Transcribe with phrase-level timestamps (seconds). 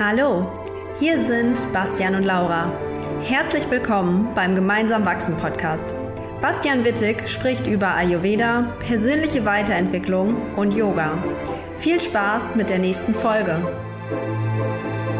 [0.00, 0.52] Hallo,
[0.98, 2.68] hier sind Bastian und Laura.
[3.22, 5.94] Herzlich willkommen beim Gemeinsam Wachsen Podcast.
[6.40, 11.16] Bastian Wittig spricht über Ayurveda, persönliche Weiterentwicklung und Yoga.
[11.78, 13.56] Viel Spaß mit der nächsten Folge.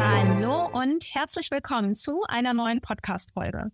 [0.00, 3.70] Hallo und herzlich willkommen zu einer neuen Podcast-Folge.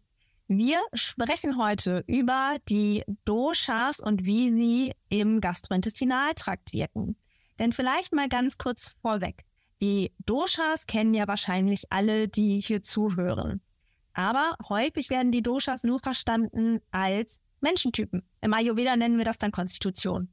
[0.49, 7.17] Wir sprechen heute über die Doshas und wie sie im Gastrointestinaltrakt wirken.
[7.59, 9.47] Denn vielleicht mal ganz kurz vorweg.
[9.81, 13.63] Die Doshas kennen ja wahrscheinlich alle, die hier zuhören.
[14.13, 18.23] Aber häufig werden die Doshas nur verstanden als Menschentypen.
[18.41, 20.29] Im Ayurveda nennen wir das dann Konstitution.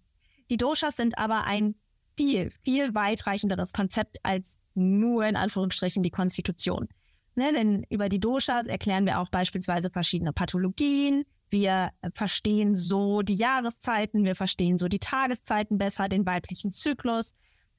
[0.50, 1.76] Die Doshas sind aber ein
[2.16, 6.88] viel, viel weitreichenderes Konzept als nur in Anführungsstrichen die Konstitution.
[7.36, 11.24] Ne, denn über die Doshas erklären wir auch beispielsweise verschiedene Pathologien.
[11.50, 17.36] Wir verstehen so die Jahreszeiten, wir verstehen so die Tageszeiten besser, den weiblichen Zyklus.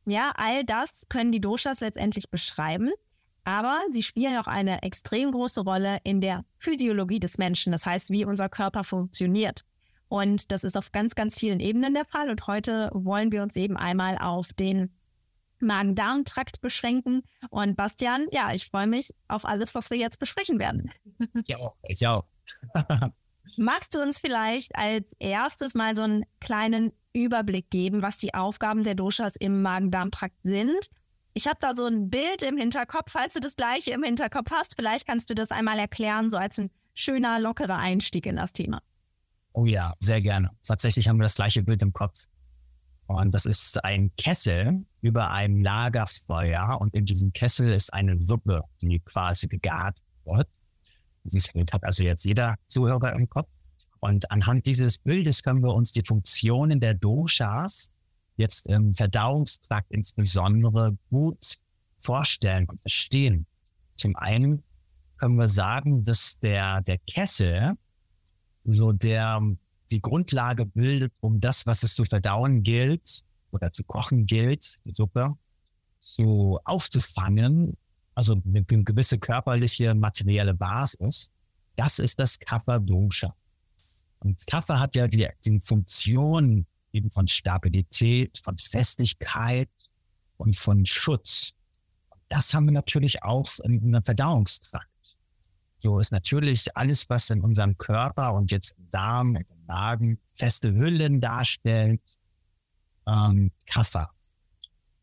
[0.08, 2.90] Ja, all das können die Doshas letztendlich beschreiben,
[3.44, 8.10] aber sie spielen auch eine extrem große Rolle in der Physiologie des Menschen, das heißt,
[8.10, 9.64] wie unser Körper funktioniert.
[10.08, 12.30] Und das ist auf ganz, ganz vielen Ebenen der Fall.
[12.30, 14.94] Und heute wollen wir uns eben einmal auf den
[15.60, 17.22] Magen-Darm-Trakt beschränken.
[17.50, 20.90] Und Bastian, ja, ich freue mich auf alles, was wir jetzt besprechen werden.
[21.46, 22.24] Ja, ich auch.
[23.56, 28.84] Magst du uns vielleicht als erstes mal so einen kleinen Überblick geben, was die Aufgaben
[28.84, 30.88] der Doshas im Magen-Darm-Trakt sind?
[31.34, 33.12] Ich habe da so ein Bild im Hinterkopf.
[33.12, 36.58] Falls du das gleiche im Hinterkopf hast, vielleicht kannst du das einmal erklären, so als
[36.58, 38.82] ein schöner, lockerer Einstieg in das Thema.
[39.52, 40.50] Oh ja, sehr gerne.
[40.64, 42.26] Tatsächlich haben wir das gleiche Bild im Kopf.
[43.06, 46.78] Und das ist ein Kessel über einem Lagerfeuer.
[46.80, 50.48] Und in diesem Kessel ist eine Suppe, die quasi gegart wird.
[51.24, 53.50] Dieses Bild hat also jetzt jeder Zuhörer im Kopf.
[54.00, 57.92] Und anhand dieses Bildes können wir uns die Funktionen der Doshas
[58.36, 61.58] jetzt im Verdauungstrakt insbesondere gut
[61.98, 63.46] vorstellen und verstehen.
[63.96, 64.62] Zum einen
[65.18, 67.74] können wir sagen, dass der, der Kessel
[68.64, 69.42] so der,
[69.90, 74.94] die Grundlage bildet, um das, was es zu verdauen gilt oder zu kochen gilt, die
[74.94, 75.36] Suppe,
[75.98, 77.76] so aufzufangen,
[78.18, 81.30] also eine gewisse körperliche, materielle Basis.
[81.76, 83.32] Das ist das Kapha Dosha.
[84.18, 89.70] Und Kapha hat ja die, die Funktion eben von Stabilität, von Festigkeit
[90.36, 91.52] und von Schutz.
[92.28, 94.88] Das haben wir natürlich auch in einem Verdauungstrakt.
[95.78, 100.18] So ist natürlich alles, was in unserem Körper und jetzt im Darm und im Magen
[100.34, 102.02] feste Hüllen darstellt,
[103.06, 104.10] ähm, Kaffer.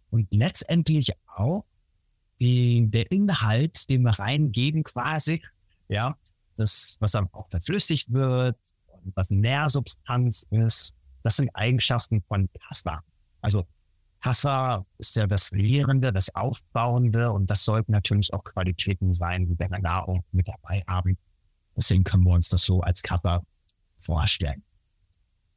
[0.10, 1.64] Und letztendlich auch
[2.40, 5.42] die, der Inhalt, den wir reingeben quasi,
[5.88, 6.18] ja,
[6.56, 8.58] das, was dann auch verflüssigt wird,
[9.14, 13.02] was Nährsubstanz ist, das sind Eigenschaften von Kaffer.
[13.42, 13.66] Also
[14.22, 19.56] Kaffer ist ja das Lehrende, das Aufbauende und das sollten natürlich auch Qualitäten sein, die
[19.56, 21.18] der Nahrung mit dabei haben.
[21.78, 23.44] Deswegen können wir uns das so als Kaffer
[23.98, 24.64] vorstellen.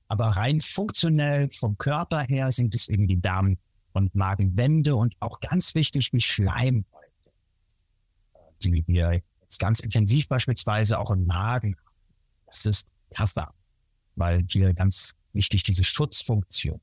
[0.09, 3.59] Aber rein funktionell vom Körper her sind es eben die Darm-
[4.05, 6.85] und Magenwände und auch ganz wichtig die Schleimhäute,
[8.63, 11.85] die wir jetzt ganz intensiv beispielsweise auch im Magen haben.
[12.47, 13.55] Das ist Kaffer,
[14.17, 16.81] weil hier ganz wichtig diese Schutzfunktion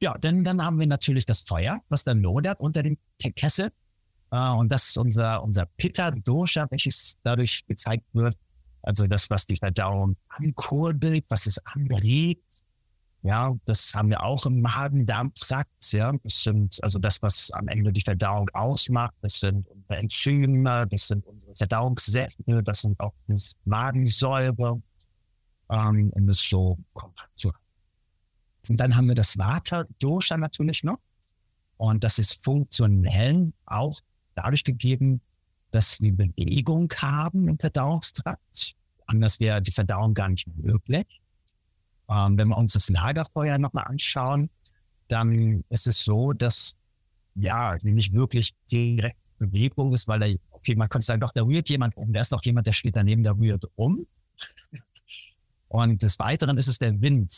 [0.00, 2.96] ja, dann, dann haben wir natürlich das Feuer, was dann lodert unter dem
[3.36, 3.70] Kessel.
[4.30, 8.36] Äh, und das ist unser, unser Pitta-Dosha, welches dadurch gezeigt wird.
[8.82, 12.64] Also das, was die Verdauung ankurbelt, was es anregt.
[13.22, 15.92] Ja, das haben wir auch im Magen-Darm-Trakt.
[15.92, 19.14] Ja, das sind also das, was am Ende die Verdauung ausmacht.
[19.20, 24.80] Das sind unsere Enzyme, das sind unsere Verdauungssäfte, das sind auch das Magensäure,
[25.68, 27.52] ähm, um es so kompakt zu.
[28.68, 30.98] Und dann haben wir das Vata-Dosha natürlich noch.
[31.76, 34.00] Und das ist funktionell auch
[34.34, 35.20] dadurch gegeben,
[35.70, 38.74] dass wir Bewegung haben im Verdauungstrakt.
[39.06, 41.19] Anders wäre die Verdauung gar nicht möglich.
[42.10, 44.50] Ähm, wenn wir uns das Lagerfeuer nochmal anschauen,
[45.08, 46.76] dann ist es so, dass
[47.34, 51.68] ja nicht wirklich direkt Bewegung ist, weil da, okay, man könnte sagen, doch, da rührt
[51.70, 54.06] jemand um, da ist noch jemand, der steht daneben, der rührt um.
[55.68, 57.32] Und des Weiteren ist es der Wind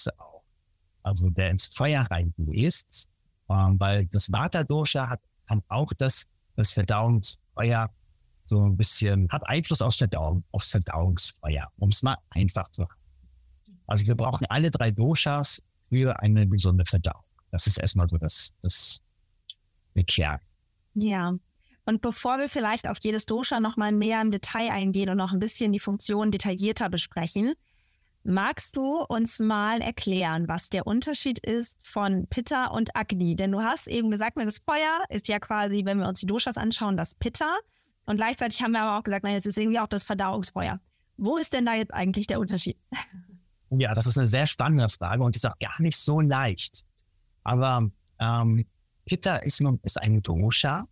[1.03, 3.09] also der ins Feuer reinbläst,
[3.49, 6.27] ähm, weil das Vata-Dosha hat, kann auch das,
[6.57, 7.91] das Verdauungsfeuer
[8.45, 13.02] so ein bisschen, hat Einfluss aufs, Verdauung, aufs Verdauungsfeuer, um es mal einfach zu haben.
[13.93, 17.25] Also wir brauchen alle drei Doshas für eine gesunde Verdauung.
[17.51, 19.03] Das ist erstmal so das, das
[20.07, 20.41] Kern.
[20.95, 21.35] Ja.
[21.85, 25.41] Und bevor wir vielleicht auf jedes Dosha nochmal mehr im Detail eingehen und noch ein
[25.41, 27.53] bisschen die Funktion detaillierter besprechen,
[28.25, 33.35] Magst du uns mal erklären, was der Unterschied ist von Pitta und Agni?
[33.35, 36.57] Denn du hast eben gesagt, das Feuer ist ja quasi, wenn wir uns die Doshas
[36.57, 37.53] anschauen, das Pitta.
[38.07, 40.79] Und gleichzeitig haben wir aber auch gesagt, nein, es ist irgendwie auch das Verdauungsfeuer.
[41.17, 42.79] Wo ist denn da jetzt eigentlich der Unterschied?
[43.79, 46.85] Ja, das ist eine sehr spannende Frage und ist auch gar nicht so leicht.
[47.43, 48.67] Aber ähm,
[49.07, 50.87] Pitta ist, ist ein Dosha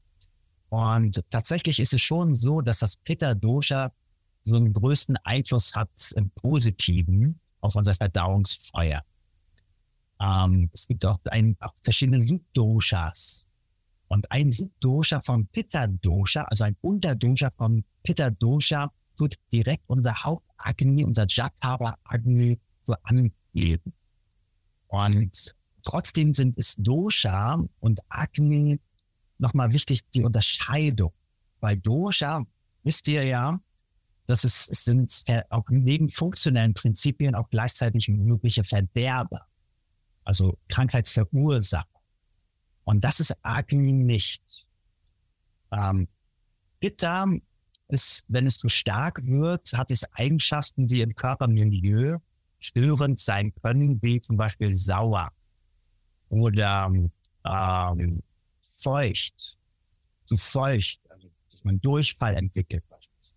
[0.70, 3.92] und tatsächlich ist es schon so, dass das Pitta-Dosha
[4.44, 9.02] so einen größten Einfluss hat im Positiven auf unser Verdauungsfeuer.
[10.20, 13.46] Ähm, es gibt auch, ein, auch verschiedene Subdoshas.
[14.08, 21.26] Und ein Subdosha vom Pitta-Dosha, also ein Unterdosha vom Pitta-Dosha, tut direkt unser Hauptagni, unser
[21.28, 22.58] Jakara-Agni
[22.90, 23.92] so angeben.
[24.88, 28.80] Und trotzdem sind es Dosha und Agni
[29.38, 31.12] nochmal wichtig, die Unterscheidung.
[31.60, 32.44] Weil Dosha,
[32.82, 33.58] wisst ihr ja,
[34.26, 39.46] dass es, es sind auch neben funktionellen Prinzipien auch gleichzeitig mögliche Verderber,
[40.24, 41.86] also Krankheitsverursacher.
[42.84, 44.66] Und das ist Agni nicht.
[45.70, 46.08] Ähm,
[46.80, 47.26] Pitta
[47.88, 52.18] ist, wenn es zu stark wird, hat es Eigenschaften, die im Körpermilieu
[52.60, 55.32] störend sein können, wie zum Beispiel sauer
[56.28, 56.92] oder
[57.44, 58.22] ähm,
[58.60, 59.58] feucht,
[60.26, 63.34] zu feucht, also dass man Durchfall entwickelt beispielsweise.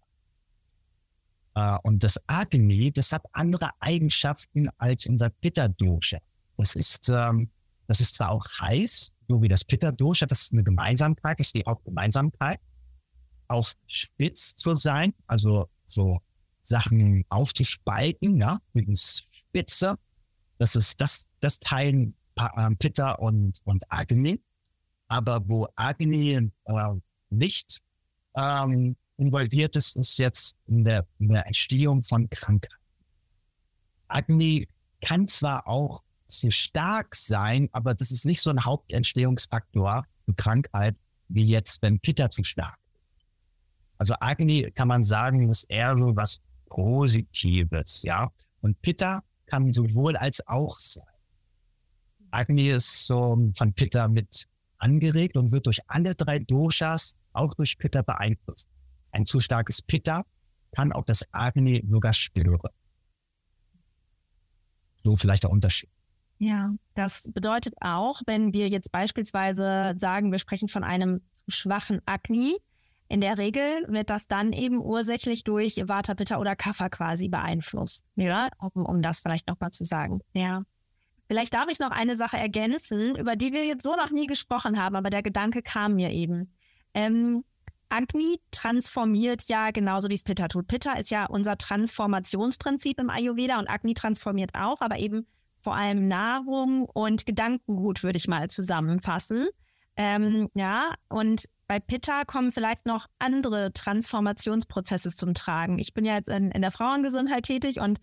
[1.55, 6.19] Äh, und das Agni, das hat andere Eigenschaften als unser Pitta-Dosha.
[6.57, 7.49] Das ist, ähm,
[7.87, 11.55] das ist zwar auch heiß, so wie das Pitta-Dosha, das ist eine Gemeinsamkeit, das ist
[11.55, 12.59] die Hauptgemeinsamkeit,
[13.47, 16.19] auch spitz zu sein, also so
[16.63, 19.97] Sachen aufzuspalten, ja, mit einer Spitze.
[20.57, 22.15] Das ist das, das teilen
[22.57, 24.41] ähm, Pitta und, und Agni.
[25.07, 26.93] Aber wo Agni äh,
[27.29, 27.81] nicht
[28.35, 32.71] ähm, involviert ist, ist jetzt in der, in der Entstehung von Krankheit.
[34.07, 34.67] Agni
[35.01, 40.95] kann zwar auch zu stark sein, aber das ist nicht so ein Hauptentstehungsfaktor für Krankheit,
[41.27, 42.99] wie jetzt, wenn Pitta zu stark ist.
[43.97, 46.41] Also Agni kann man sagen, ist eher so was
[46.73, 48.31] Positives, ja.
[48.61, 51.05] Und Pitta kann sowohl als auch sein.
[52.31, 54.47] Agni ist so von Pitta mit
[54.79, 58.67] angeregt und wird durch alle drei Doshas, auch durch Pitta beeinflusst.
[59.11, 60.23] Ein zu starkes Pitta
[60.71, 62.71] kann auch das Agni sogar stören.
[64.95, 65.91] So vielleicht der Unterschied.
[66.39, 72.57] Ja, das bedeutet auch, wenn wir jetzt beispielsweise sagen, wir sprechen von einem schwachen Agni,
[73.13, 78.05] in der Regel wird das dann eben ursächlich durch Vata, Pitta oder Kapha quasi beeinflusst.
[78.15, 80.21] Ja, um, um das vielleicht nochmal zu sagen.
[80.33, 80.63] Ja.
[81.27, 84.81] Vielleicht darf ich noch eine Sache ergänzen, über die wir jetzt so noch nie gesprochen
[84.81, 86.55] haben, aber der Gedanke kam mir eben.
[86.95, 87.43] Ähm,
[87.87, 90.67] Agni transformiert ja genauso wie es Pitta tut.
[90.67, 95.27] Pitta ist ja unser Transformationsprinzip im Ayurveda und Agni transformiert auch, aber eben
[95.59, 99.49] vor allem Nahrung und Gedankengut, würde ich mal zusammenfassen.
[99.97, 105.79] Ähm, ja, und bei Pitta kommen vielleicht noch andere Transformationsprozesse zum Tragen.
[105.79, 107.99] Ich bin ja jetzt in, in der Frauengesundheit tätig und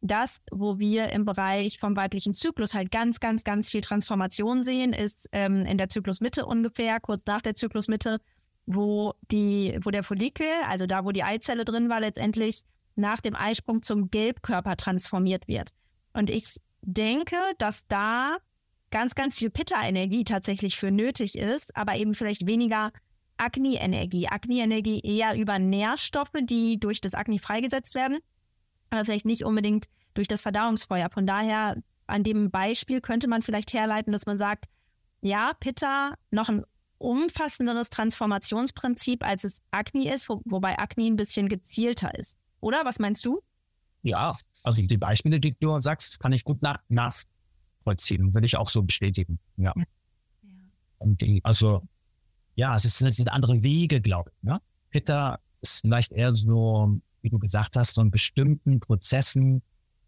[0.00, 4.92] das, wo wir im Bereich vom weiblichen Zyklus halt ganz, ganz, ganz viel Transformation sehen,
[4.92, 8.18] ist ähm, in der Zyklusmitte ungefähr, kurz nach der Zyklusmitte,
[8.66, 12.64] wo die, wo der Follikel, also da, wo die Eizelle drin war, letztendlich
[12.96, 15.70] nach dem Eisprung zum Gelbkörper transformiert wird.
[16.12, 18.36] Und ich denke, dass da
[18.90, 22.92] ganz, ganz viel Pitta-Energie tatsächlich für nötig ist, aber eben vielleicht weniger
[23.36, 24.28] Agni-Energie.
[24.28, 28.18] Agni-Energie eher über Nährstoffe, die durch das Agni freigesetzt werden
[28.94, 31.10] aber vielleicht nicht unbedingt durch das Verdauungsfeuer.
[31.10, 31.76] Von daher,
[32.06, 34.66] an dem Beispiel könnte man vielleicht herleiten, dass man sagt,
[35.20, 36.64] ja, Pitta noch ein
[36.98, 42.40] umfassenderes Transformationsprinzip, als es Agni ist, wo, wobei Agni ein bisschen gezielter ist.
[42.60, 42.84] Oder?
[42.84, 43.40] Was meinst du?
[44.02, 48.32] Ja, also die Beispiele, die du sagst, kann ich gut nach, nachvollziehen.
[48.32, 49.38] Würde ich auch so bestätigen.
[49.56, 49.72] Ja.
[49.76, 49.84] ja.
[50.98, 51.82] Und die, also,
[52.54, 54.42] ja, es, ist, es sind andere Wege, glaube ich.
[54.42, 54.60] Ne?
[54.90, 59.62] Pitta ist vielleicht eher so wie du gesagt hast, so in bestimmten Prozessen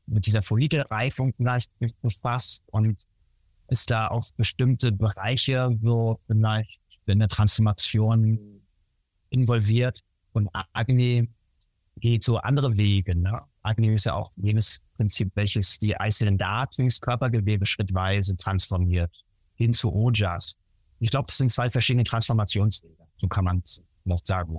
[0.04, 1.72] mit dieser Follikelreifung vielleicht
[2.02, 3.06] befasst und
[3.68, 8.60] ist da auf bestimmte Bereiche so vielleicht in der Transformation
[9.30, 10.00] involviert.
[10.32, 11.30] Und Agni
[11.96, 13.16] geht so andere Wege.
[13.16, 13.40] Ne?
[13.62, 19.24] Agni ist ja auch jenes Prinzip, welches die einzelnen Körpergewebe schrittweise transformiert
[19.54, 20.54] hin zu Ojas.
[20.98, 23.06] Ich glaube, das sind zwei verschiedene Transformationswege.
[23.18, 24.56] So kann man es vielleicht sagen.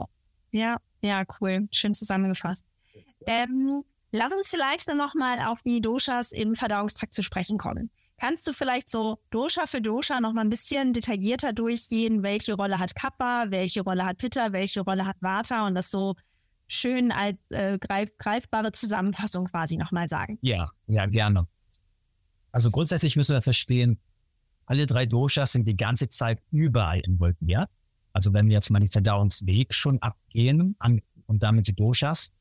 [0.51, 1.67] Ja, ja, cool.
[1.71, 2.65] Schön zusammengefasst.
[3.25, 7.91] Ähm, lass uns vielleicht dann nochmal auf die Doshas im Verdauungstrakt zu sprechen kommen.
[8.19, 12.23] Kannst du vielleicht so Dosha für Dosha nochmal ein bisschen detaillierter durchgehen?
[12.23, 13.45] Welche Rolle hat Kappa?
[13.49, 14.53] Welche Rolle hat Pitta?
[14.53, 15.67] Welche Rolle hat Vata?
[15.67, 16.15] Und das so
[16.67, 20.39] schön als äh, greif, greifbare Zusammenfassung quasi nochmal sagen?
[20.41, 21.47] Ja, ja, gerne.
[22.51, 23.99] Also grundsätzlich müssen wir verstehen,
[24.67, 27.67] alle drei Doshas sind die ganze Zeit überall involviert.
[28.13, 32.31] Also wenn wir jetzt mal den Verdauungsweg schon abgehen an, und damit die Doshas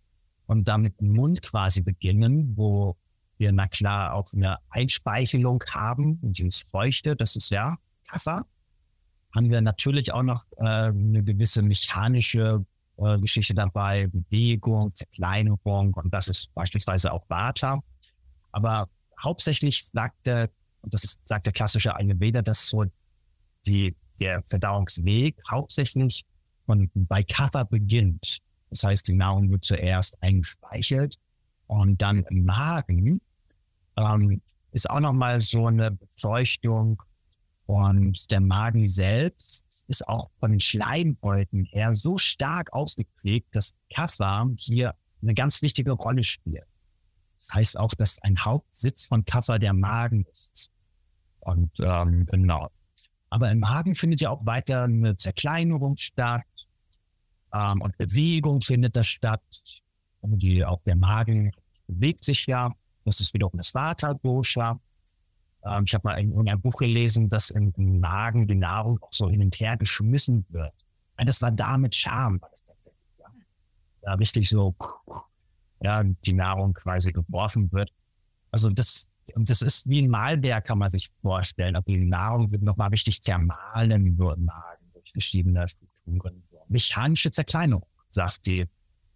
[0.47, 2.97] und damit den Mund quasi beginnen, wo
[3.39, 7.77] wir na klar auch eine Einspeichelung haben und dieses Feuchte, das ist ja
[8.09, 8.47] Kaffer,
[9.35, 12.65] haben wir natürlich auch noch äh, eine gewisse mechanische
[12.97, 17.81] äh, Geschichte dabei, Bewegung, Zerkleinerung und das ist beispielsweise auch Vata.
[18.53, 18.89] Aber
[19.23, 20.51] hauptsächlich sagt der,
[20.87, 22.85] und das ist, sagt der klassische Ayurveda, dass so
[23.67, 26.25] die, der Verdauungsweg hauptsächlich
[26.65, 28.39] von, bei Kapha beginnt.
[28.71, 31.17] Das heißt, die Nahrung wird zuerst eingespeichert
[31.67, 33.21] und dann im Magen
[33.97, 34.41] ähm,
[34.71, 37.03] ist auch nochmal so eine Befeuchtung
[37.67, 44.47] und der Magen selbst ist auch von den Schleimhäuten her so stark ausgeprägt, dass Kapha
[44.57, 46.63] hier eine ganz wichtige Rolle spielt.
[47.37, 50.71] Das heißt auch, dass ein Hauptsitz von Kapha der Magen ist.
[51.47, 52.69] Und ähm, genau.
[53.31, 56.43] Aber im Magen findet ja auch weiter eine Zerkleinerung statt
[57.55, 59.43] ähm, und Bewegung findet da statt.
[60.21, 61.53] Und die, auch der Magen
[61.87, 62.73] bewegt sich ja.
[63.05, 64.81] Das ist wiederum das Vata-Dosha.
[65.65, 69.13] Ähm, ich habe mal in, in einem Buch gelesen, dass im, Magen die Nahrung auch
[69.13, 70.75] so hin und her geschmissen wird.
[71.19, 72.51] Und das war da mit Scham, war.
[74.03, 74.75] Da richtig so,
[75.81, 77.93] ja, die Nahrung quasi geworfen wird.
[78.51, 81.77] Also das, das ist wie ein Malberg, kann man sich vorstellen.
[81.77, 86.43] Aber die Nahrung wird nochmal richtig zermahlen im Magen durch verschiedene Strukturen.
[86.69, 88.67] Mechanische Zerkleinerung, sagt die,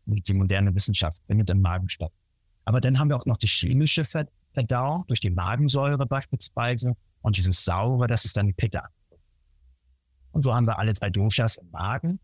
[0.06, 2.12] die moderne Wissenschaft, findet im Magen statt.
[2.64, 7.64] Aber dann haben wir auch noch die chemische Verdauung durch die Magensäure beispielsweise und dieses
[7.64, 8.88] Saure, das ist dann die Pitta.
[10.32, 12.20] Und so haben wir alle drei Doshas im Magen.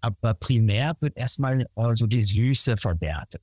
[0.00, 3.42] Aber primär wird erstmal also die Süße verwertet.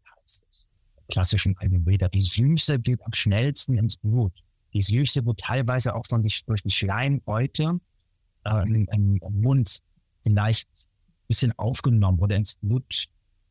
[1.09, 2.09] Klassischen Ayurveda.
[2.09, 4.33] Die Süße geht am schnellsten ins Blut.
[4.73, 7.79] Die Süße wird teilweise auch schon durch die Schleimhäute
[8.45, 9.79] äh, im, im, Mund
[10.21, 13.05] vielleicht ein bisschen aufgenommen oder ins Blut.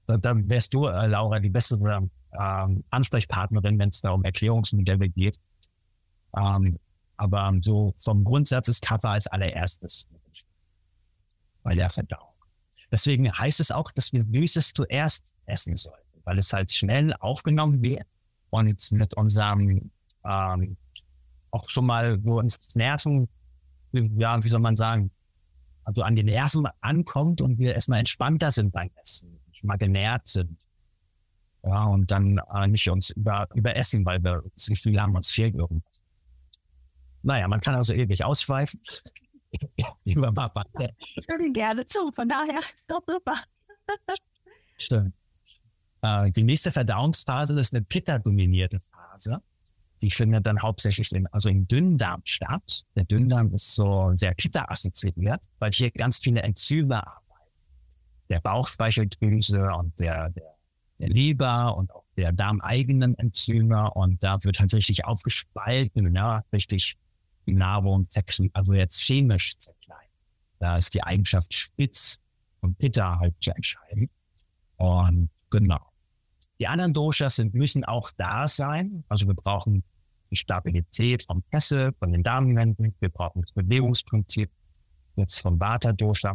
[0.06, 2.08] Da, da wärst du, äh, Laura, die bessere
[2.38, 5.38] ähm, Ansprechpartnerin, wenn es da um Erklärungsmodelle geht.
[6.36, 6.78] Ähm,
[7.16, 10.06] aber so vom Grundsatz ist Kaffee als allererstes
[11.62, 12.34] bei der Verdauung.
[12.92, 17.82] Deswegen heißt es auch, dass wir Süßes zuerst essen sollten, weil es halt schnell aufgenommen
[17.82, 18.04] wird
[18.50, 19.90] und mit unserem
[20.24, 20.76] ähm,
[21.50, 23.28] auch schon mal wo uns Nerven,
[23.92, 25.10] ja, wie soll man sagen,
[25.84, 30.58] also an den Nerven ankommt und wir erstmal entspannter sind beim Essen, mal genährt sind.
[31.62, 35.54] Ja, und dann äh, nicht uns über, überessen, weil wir das Gefühl haben, uns fehlt
[35.54, 36.02] irgendwas.
[37.22, 38.80] Naja, man kann also ewig ausschweifen.
[40.04, 40.64] über Papa.
[41.16, 43.34] Ich höre gerne zu, von daher ist doch super.
[44.76, 45.14] Stimmt.
[46.02, 49.40] Äh, die nächste Verdauungsphase ist eine Pitta-dominierte Phase.
[50.02, 52.82] Die findet dann hauptsächlich in, also im Dünndarm statt.
[52.96, 57.22] Der Dünndarm ist so sehr Pitta-assoziiert, weil hier ganz viele Enzyme arbeiten.
[58.28, 60.56] Der Bauchspeicheldrüse und der, der
[60.98, 66.96] der Leber und auch der darmeigenen Enzyme und da wird halt richtig aufgespalten, ja, richtig
[67.46, 70.08] die Nahrung zerklein, also jetzt chemisch zerklein.
[70.58, 72.16] Da ist die Eigenschaft spitz
[72.60, 74.08] und bitter halt zu entscheiden.
[74.76, 75.80] Und genau.
[76.58, 79.04] Die anderen Doshas sind, müssen auch da sein.
[79.08, 79.84] Also wir brauchen
[80.30, 82.94] die Stabilität vom Kessel, von den Darmwänden.
[82.98, 84.50] Wir brauchen das Bewegungsprinzip
[85.16, 86.34] jetzt vom Vata-Dosha.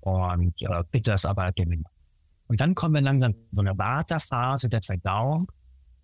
[0.00, 1.86] Und äh, Pitta ist aber dominant.
[2.46, 5.50] Und dann kommen wir langsam in so eine Vata-Phase der Verdauung,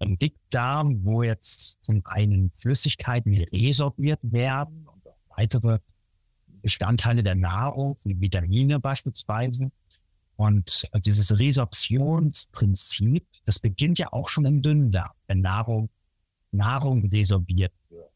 [0.01, 5.03] im Dickdarm, wo jetzt zum einen Flüssigkeiten resorbiert werden und
[5.37, 5.79] weitere
[6.61, 9.71] Bestandteile der Nahrung, wie Vitamine beispielsweise.
[10.37, 15.91] Und dieses Resorptionsprinzip, das beginnt ja auch schon im Dünndarm, wenn Nahrung,
[16.51, 18.11] Nahrung resorbiert wird.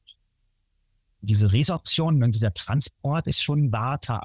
[1.20, 4.24] Diese Resorption und dieser Transport ist schon Vata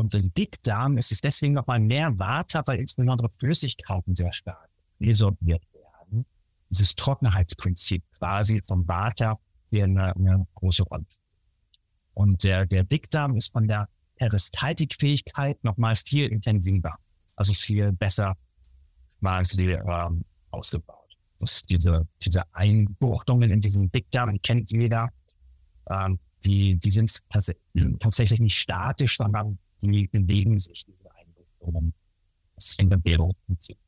[0.00, 5.62] und im Dickdarm ist es deswegen nochmal mehr Water, weil insbesondere Flüssigkeiten sehr stark resorbiert
[5.74, 6.24] werden.
[6.70, 9.38] Dieses Trockenheitsprinzip quasi vom Water
[9.68, 11.04] hier eine, eine große Rolle.
[12.14, 13.90] Und der, der Dickdarm ist von der
[14.20, 16.94] Peristaltikfähigkeit nochmal viel intensiver,
[17.36, 18.36] also viel besser
[19.18, 21.16] quasi ähm, ausgebaut.
[21.38, 25.08] Das diese, diese Einbuchtungen in diesem Dickdarm, kennt jeder,
[25.88, 27.50] ähm, die, die sind tats
[27.98, 31.94] tatsächlich nicht statisch, sondern die bewegen sich, diese Einrichtungen.
[32.54, 33.78] Das ist ein Bewährungsprinzip.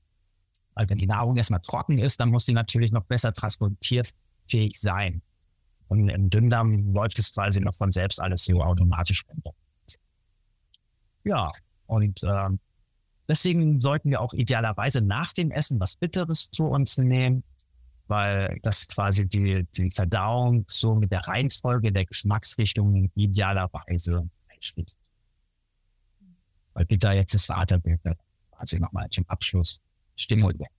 [0.75, 5.21] Weil wenn die Nahrung erstmal trocken ist, dann muss die natürlich noch besser transportierfähig sein.
[5.89, 9.53] Und im Dünndarm läuft es quasi noch von selbst alles so automatisch runter.
[11.25, 11.51] Ja,
[11.87, 12.59] und ähm,
[13.29, 17.45] Deswegen sollten wir auch idealerweise nach dem Essen was Bitteres zu uns nehmen,
[18.09, 24.99] weil das quasi die, die Verdauung so mit der Reihenfolge der Geschmacksrichtungen idealerweise einschließt.
[26.75, 28.01] Weil bitter jetzt das Vaterbild,
[28.53, 29.81] also nochmal zum Abschluss
[30.17, 30.71] stimuliert.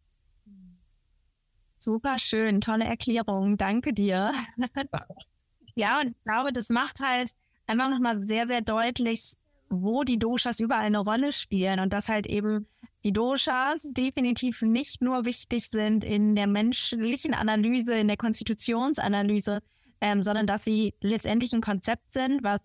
[1.77, 4.31] Super schön, tolle Erklärung, danke dir.
[5.75, 7.31] ja, und ich glaube, das macht halt
[7.67, 9.33] einfach nochmal sehr, sehr deutlich,
[9.69, 12.67] wo die Doshas überall eine Rolle spielen und dass halt eben
[13.03, 19.59] die Doshas definitiv nicht nur wichtig sind in der menschlichen Analyse, in der Konstitutionsanalyse,
[19.99, 22.61] ähm, sondern dass sie letztendlich ein Konzept sind, was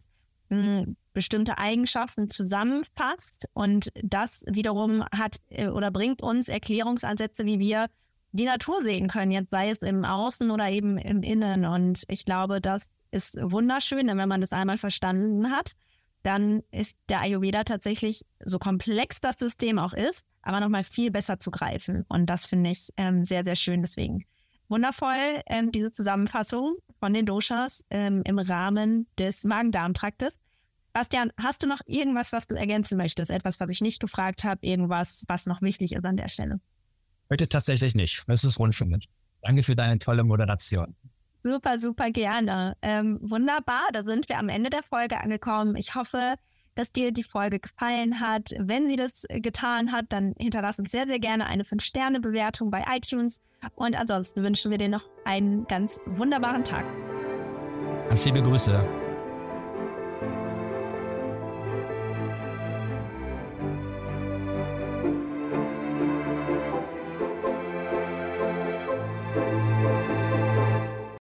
[0.51, 7.87] hm, bestimmte Eigenschaften zusammenfasst und das wiederum hat äh, oder bringt uns Erklärungsansätze, wie wir
[8.33, 11.65] die Natur sehen können, jetzt sei es im Außen oder eben im Innen.
[11.65, 15.73] Und ich glaube, das ist wunderschön, wenn man das einmal verstanden hat,
[16.29, 21.39] dann ist der Ayurveda tatsächlich, so komplex das System auch ist, aber nochmal viel besser
[21.39, 22.05] zu greifen.
[22.07, 23.81] Und das finde ich ähm, sehr, sehr schön.
[23.81, 24.27] Deswegen
[24.69, 30.39] wundervoll, ähm, diese Zusammenfassung von den Doshas ähm, im Rahmen des Magen-Darm-Traktes.
[30.93, 33.31] Bastian, hast du noch irgendwas, was du ergänzen möchtest?
[33.31, 34.59] Etwas, was ich nicht gefragt habe?
[34.61, 36.61] Irgendwas, was noch wichtig ist an der Stelle?
[37.31, 38.25] Heute tatsächlich nicht.
[38.27, 39.09] Das ist rund für mich.
[39.41, 40.95] Danke für deine tolle Moderation.
[41.43, 42.77] Super, super gerne.
[42.83, 45.77] Ähm, wunderbar, da sind wir am Ende der Folge angekommen.
[45.77, 46.35] Ich hoffe,
[46.75, 48.55] dass dir die Folge gefallen hat.
[48.59, 53.41] Wenn sie das getan hat, dann hinterlass uns sehr, sehr gerne eine 5-Sterne-Bewertung bei iTunes.
[53.75, 56.85] Und ansonsten wünschen wir dir noch einen ganz wunderbaren Tag.
[58.09, 59.08] Ganz liebe Grüße.